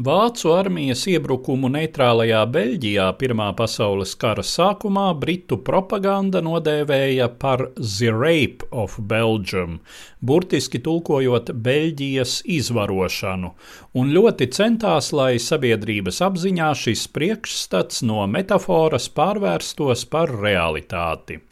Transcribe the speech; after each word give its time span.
Vācu 0.00 0.54
armijas 0.56 1.02
iebrukumu 1.04 1.68
neitrālajā 1.68 2.38
Beļģijā 2.48 3.10
Pirmā 3.20 3.50
pasaules 3.52 4.14
kara 4.16 4.40
sākumā 4.40 5.10
britu 5.20 5.58
propaganda 5.60 6.40
nodēvēja 6.40 7.26
par 7.36 7.66
The 7.76 8.08
Rape 8.08 8.64
of 8.72 8.96
Belgium, 8.96 9.82
burtiski 10.24 10.80
tulkojot 10.80 11.52
Beļģijas 11.52 12.38
izvarošanu, 12.48 13.52
un 13.92 14.14
ļoti 14.16 14.48
centās, 14.56 15.12
lai 15.12 15.36
sabiedrības 15.36 16.22
apziņā 16.24 16.72
šis 16.72 17.04
priekšstats 17.12 18.00
no 18.08 18.24
metaforas 18.24 19.10
pārvērstos 19.12 20.06
par 20.08 20.32
realitāti. 20.32 21.42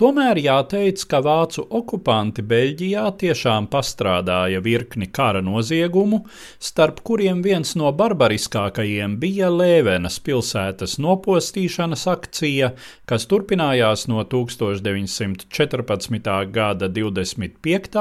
Tomēr 0.00 0.38
jāteic, 0.40 1.02
ka 1.12 1.18
vācu 1.20 1.60
okupanti 1.76 2.40
Beļģijā 2.48 3.02
tiešām 3.20 3.66
pastrādāja 3.68 4.62
virkni 4.64 5.10
kara 5.12 5.42
noziegumu, 5.44 6.22
starp 6.56 7.02
kuriem 7.04 7.42
viens 7.44 7.74
no 7.76 7.92
barbariskākajiem 7.98 9.18
bija 9.20 9.50
Lēvenas 9.52 10.16
pilsētas 10.24 10.96
nopostīšanas 11.04 12.06
akcija, 12.14 12.72
kas 13.04 13.28
turpinājās 13.28 14.08
no 14.08 14.24
1914. 14.24 16.32
gada 16.56 16.88
25. 16.88 18.00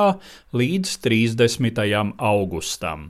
līdz 0.55 0.97
30. 1.03 2.16
augustam. 2.31 3.09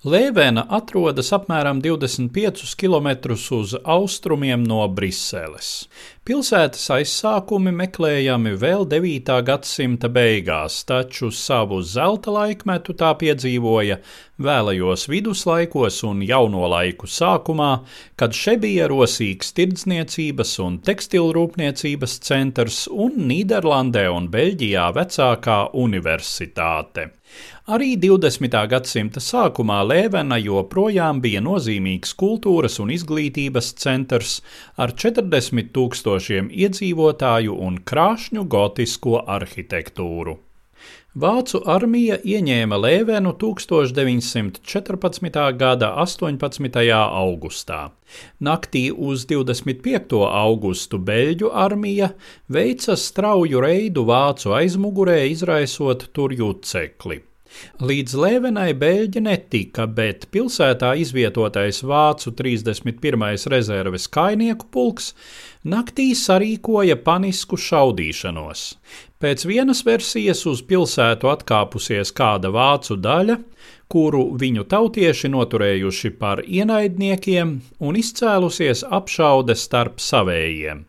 Lēvena 0.00 0.62
atrodas 0.72 1.28
apmēram 1.36 1.82
25 1.84 2.70
km 2.80 3.34
uz 3.52 3.74
austrumiem 3.84 4.62
no 4.64 4.78
Briseles. 4.88 5.90
Pilsētas 6.24 6.86
aizsākumi 6.94 7.68
meklējami 7.82 8.54
vēl 8.62 8.86
9. 8.88 9.28
gadsimta 9.44 10.08
beigās, 10.08 10.78
taču 10.88 11.28
savu 11.28 11.82
zelta 11.84 12.32
laikmetu 12.32 12.96
tā 12.96 13.12
piedzīvoja 13.20 14.00
vēlajos 14.40 15.04
viduslaikos 15.12 16.00
un 16.08 16.24
jauno 16.24 16.64
laiku 16.72 17.04
sākumā, 17.04 17.84
kad 18.16 18.32
šeit 18.32 18.64
bija 18.64 18.88
rosīgs 18.88 19.52
tirdzniecības 19.52 20.56
un 20.64 20.80
tekstilrūpniecības 20.80 22.18
centrs 22.24 22.86
un 22.88 23.20
Nīderlandē 23.28 24.08
un 24.16 24.32
Beļģijā 24.32 24.90
vecākā 24.96 25.62
universitāte. 25.76 27.10
Arī 27.70 27.94
20. 28.02 28.56
gadsimta 28.72 29.22
sākumā 29.22 29.78
Lēvena 29.86 30.40
joprojām 30.42 31.20
bija 31.22 31.42
nozīmīgs 31.44 32.16
kultūras 32.18 32.80
un 32.82 32.90
izglītības 32.96 33.72
centrs 33.78 34.40
ar 34.76 34.96
40 35.04 35.70
tūkstošiem 35.76 36.50
iedzīvotāju 36.50 37.58
un 37.68 37.80
krāšņu 37.86 38.46
gotisko 38.50 39.20
arhitektūru. 39.38 40.38
Vācu 41.18 41.58
armija 41.66 42.20
ieņēma 42.22 42.76
Lēvenu 42.78 43.32
1914. 43.38 45.38
gada 45.58 45.88
18. 45.98 46.68
augustā. 46.96 47.90
Naktī 48.38 48.92
uz 48.94 49.24
25. 49.26 50.14
augustu 50.26 50.98
Beļģu 50.98 51.50
armija 51.50 52.12
veica 52.46 52.94
strauju 52.94 53.60
reidu 53.64 54.04
vācu 54.06 54.54
aizmugurē, 54.54 55.24
izraisot 55.32 56.06
tur 56.14 56.30
jucekli. 56.30 57.29
Līdz 57.80 58.14
Lēvenai 58.20 58.72
Beļģi 58.78 59.22
netika, 59.24 59.86
bet 59.86 60.26
pilsētā 60.34 60.92
izvietotais 61.00 61.82
Vācu 61.86 62.32
31. 62.36 63.24
rezerves 63.52 64.06
kainieku 64.12 64.68
pulks 64.72 65.14
naktī 65.64 66.10
sarīkoja 66.16 66.98
panisku 67.04 67.58
šaudīšanos. 67.60 68.66
Pēc 69.20 69.44
vienas 69.48 69.82
versijas 69.84 70.44
uz 70.48 70.62
pilsētu 70.64 71.28
atkāpusies 71.32 72.14
kāda 72.16 72.52
vācu 72.54 72.96
daļa, 72.96 73.40
kuru 73.90 74.22
viņu 74.40 74.64
tautieši 74.70 75.32
noturējuši 75.32 76.12
par 76.20 76.44
ienaidniekiem 76.46 77.56
un 77.80 78.00
izcēlusies 78.00 78.86
apšaude 79.00 79.58
starp 79.58 80.00
savējiem. 80.00 80.86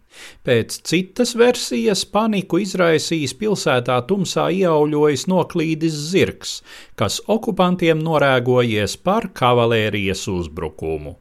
Pēc 0.47 0.77
citas 0.89 1.33
versijas 1.39 2.03
paniku 2.15 2.59
izraisījis 2.63 3.35
pilsētā 3.39 3.97
tumsā 4.09 4.49
ieauļojis 4.57 5.27
noklīdis 5.31 5.97
zirgs, 6.11 6.55
kas 6.99 7.21
okupantiem 7.37 8.01
norēgojies 8.05 8.97
par 9.05 9.29
kavalērijas 9.41 10.27
uzbrukumu. 10.31 11.17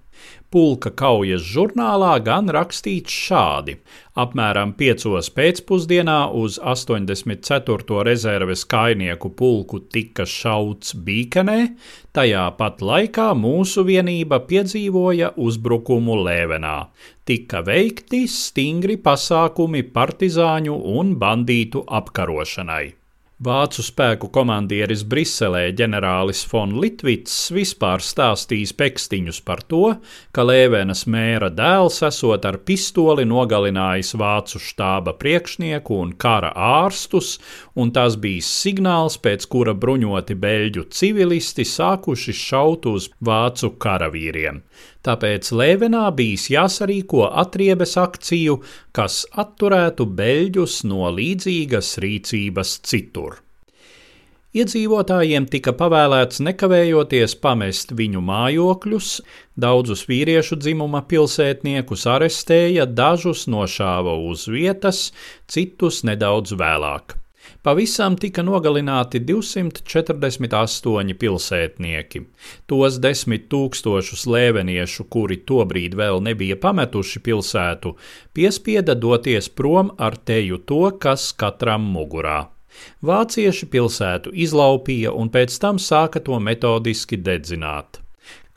Pulka 0.50 0.90
kaujas 0.90 1.44
žurnālā 1.46 2.16
gan 2.26 2.48
rakstīts 2.50 3.14
šādi: 3.14 3.76
apmēram 4.18 4.72
5. 4.80 5.04
pēcpusdienā 5.36 6.16
uz 6.34 6.56
84. 6.58 8.00
rezerves 8.08 8.66
kainieku 8.74 9.30
pulku 9.38 9.78
tika 9.94 10.26
šauts 10.26 10.96
Bīkenē, 11.06 11.58
tajā 12.10 12.48
pat 12.58 12.82
laikā 12.82 13.30
mūsu 13.38 13.86
vienība 13.86 14.42
piedzīvoja 14.50 15.36
uzbrukumu 15.38 16.18
Lēvenā. 16.26 16.78
Tika 17.22 17.62
veikti 17.62 18.26
stingri 18.26 18.98
pasākumi 18.98 19.86
partizāņu 19.94 20.80
un 20.98 21.14
bandītu 21.22 21.86
apkarošanai. 21.86 22.99
Vācu 23.40 23.80
spēku 23.80 24.28
komandieris 24.28 25.00
Briselē 25.08 25.70
ģenerālis 25.72 26.42
von 26.50 26.74
Litvits 26.76 27.32
vispār 27.56 28.02
stāstījis 28.04 28.74
pekstiņus 28.76 29.38
par 29.46 29.62
to, 29.64 29.94
ka 30.36 30.44
Lēvenas 30.44 31.06
mēra 31.08 31.48
dēls 31.48 32.02
esot 32.04 32.44
ar 32.44 32.58
pistoli 32.68 33.24
nogalinājis 33.24 34.12
vācu 34.20 34.60
štāba 34.60 35.16
priekšnieku 35.16 36.02
un 36.02 36.12
kara 36.20 36.52
ārstus, 36.52 37.38
un 37.80 37.94
tas 37.96 38.20
bija 38.20 38.44
signāls, 38.44 39.16
pēc 39.24 39.48
kura 39.48 39.72
bruņoti 39.72 40.36
beļģu 40.36 40.84
civilisti 40.92 41.64
sākuši 41.64 42.36
šaut 42.44 42.92
uz 42.92 43.08
vācu 43.24 43.72
karavīriem. 43.80 44.60
Tāpēc 45.06 45.48
Lēvenā 45.56 46.06
bijis 46.12 46.50
jāsarīko 46.52 47.28
atriebes 47.42 47.94
akciju, 48.00 48.58
kas 48.92 49.22
atturētu 49.32 50.04
beļģus 50.18 50.82
no 50.90 51.08
līdzīgas 51.16 51.94
rīcības 52.04 52.74
citur. 52.84 53.38
Iedzīvotājiem 54.50 55.44
tika 55.46 55.72
pavēlēts 55.78 56.40
nekavējoties 56.42 57.36
pamest 57.38 57.92
viņu 57.94 58.20
mājokļus, 58.26 59.10
daudzus 59.62 60.02
vīriešu 60.10 60.58
dzimuma 60.58 61.04
pilsētniekus 61.06 62.08
arestēja, 62.10 62.88
dažus 62.90 63.46
nošāva 63.46 64.16
uz 64.26 64.48
vietas, 64.50 65.04
citus 65.46 66.02
nedaudz 66.08 66.58
vēlāk. 66.58 67.14
Pavisam 67.62 68.16
tika 68.16 68.42
nogalināti 68.46 69.20
248 69.28 71.14
pilsētnieki. 71.20 72.22
Tos 72.70 72.98
desmit 73.02 73.48
tūkstošus 73.52 74.26
lēveniešu, 74.30 75.04
kuri 75.12 75.40
tobrīd 75.48 75.96
vēl 75.98 76.22
nebija 76.24 76.56
pametuši 76.60 77.20
pilsētu, 77.26 77.94
piespieda 78.32 78.94
doties 78.94 79.48
prom 79.48 79.92
ar 79.98 80.16
teju 80.16 80.62
to, 80.64 80.86
kas 81.02 81.32
katram 81.32 81.84
mugurā. 81.96 82.48
Vācieši 83.04 83.66
pilsētu 83.70 84.30
izlaupīja 84.46 85.12
un 85.12 85.30
pēc 85.34 85.58
tam 85.62 85.80
sāka 85.82 86.22
to 86.24 86.38
metodiski 86.40 87.18
dedzināt. 87.18 88.00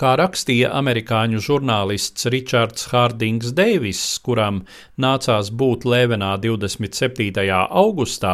Kā 0.03 0.15
rakstīja 0.19 0.71
amerikāņu 0.73 1.39
žurnālists 1.45 2.25
Ričards 2.33 2.87
Hārdings 2.91 3.53
Deiviss, 3.55 4.17
kuram 4.25 4.63
nācās 4.99 5.51
būt 5.53 5.85
Lēvenā 5.85 6.33
27. 6.41 7.45
augustā, 7.83 8.33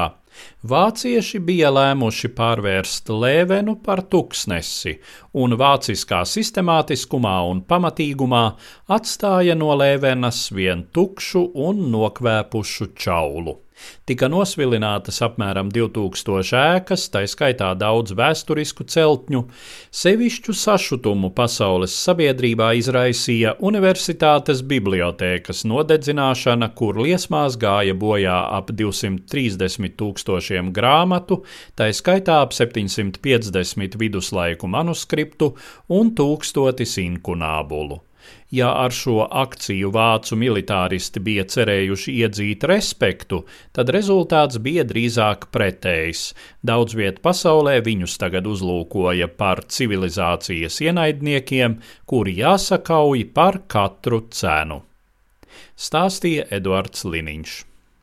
Vācieši 0.63 1.39
bija 1.45 1.71
lēmuši 1.71 2.31
pārvērst 2.37 3.09
Lēvenu 3.13 3.77
par 3.85 4.03
tuksnesi, 4.11 4.97
un 5.33 5.55
vāciskā 5.59 6.21
sistemātiskumā 6.27 7.37
un 7.51 7.63
pamatīgumā 7.69 8.43
atstāja 8.97 9.55
no 9.55 9.71
Lēvenas 9.79 10.47
vien 10.55 10.85
tukšu 10.93 11.47
un 11.69 11.89
nokvēpušu 11.93 12.93
čaulu. 12.95 13.57
Tika 14.09 14.29
nosvilinātas 14.31 15.19
apmēram 15.25 15.69
2000 15.73 16.55
ēkas, 16.59 17.05
tā 17.13 17.21
skaitā 17.29 17.69
daudz 17.77 18.15
vēsturisku 18.17 18.87
celtņu. 18.89 19.43
Sevišķu 20.01 20.55
sašutumu 20.57 21.29
pasaules 21.37 21.93
sabiedrībā 21.93 22.71
izraisīja 22.79 23.55
universitātes 23.59 24.63
bibliotēkas 24.65 25.63
nodedzināšana, 25.69 26.71
kur 26.79 26.99
liesmās 27.03 27.59
gāja 27.61 27.93
bojā 27.93 28.39
ap 28.57 28.73
230 28.73 29.95
tūkstošiem 29.99 30.73
grāmatu, 30.75 31.43
tā 31.77 31.91
skaitā 31.93 32.41
ap 32.43 32.57
750 32.57 33.99
viduslaiku 34.01 34.67
manuskriptu 34.67 35.53
un 35.99 36.13
tūkstotis 36.17 36.97
inkunābulu. 37.05 38.01
Ja 38.51 38.71
ar 38.73 38.93
šo 38.95 39.27
akciju 39.29 39.91
vācu 39.93 40.33
militāristi 40.41 41.21
bija 41.21 41.43
cerējuši 41.53 42.15
iedzīt 42.23 42.65
respektu, 42.71 43.43
tad 43.77 43.91
rezultāts 43.93 44.57
bija 44.65 44.87
drīzāk 44.89 45.51
pretējs. 45.53 46.23
Daudz 46.65 46.97
viet 46.97 47.21
pasaulē 47.21 47.77
viņus 47.85 48.17
tagad 48.17 48.49
uzlūkoja 48.49 49.29
par 49.37 49.61
civilizācijas 49.69 50.81
ienaidniekiem, 50.81 51.77
kuri 52.09 52.39
jāsakauj 52.41 53.27
par 53.37 53.61
katru 53.69 54.25
cenu. 54.33 54.81
Stāstīja 55.77 56.49
Eduards 56.49 57.05
Liniņš. 57.05 57.68